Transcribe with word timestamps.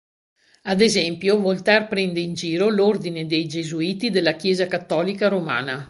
Ad 0.63 0.81
esempio, 0.81 1.37
Voltaire 1.39 1.85
prende 1.85 2.21
in 2.21 2.33
giro 2.33 2.69
l'ordine 2.69 3.27
dei 3.27 3.45
Gesuiti 3.45 4.09
della 4.09 4.33
Chiesa 4.33 4.65
Cattolica 4.65 5.27
Romana. 5.27 5.79